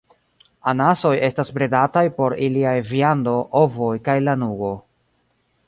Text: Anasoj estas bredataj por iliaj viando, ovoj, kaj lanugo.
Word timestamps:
Anasoj 0.71 1.11
estas 1.27 1.51
bredataj 1.57 2.03
por 2.21 2.35
iliaj 2.49 2.73
viando, 2.95 3.37
ovoj, 3.63 3.93
kaj 4.09 4.19
lanugo. 4.27 4.75